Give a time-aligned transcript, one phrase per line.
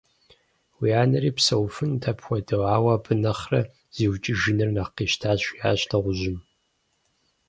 [0.79, 3.61] Уи анэри псэуфынут апхуэдэу, ауэ абы нэхърэ
[3.95, 6.37] зиукӀыжыныр нэхъ къищтащ,- жиӏащ дыгъужьым.